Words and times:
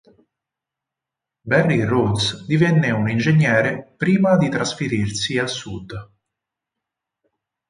Barry 1.49 1.83
Rhodes 1.85 2.45
divenne 2.47 2.89
un 2.89 3.07
ingegnere 3.07 3.93
prima 3.95 4.35
di 4.35 4.49
trasferirsi 4.49 5.37
a 5.37 5.45
sud. 5.45 5.93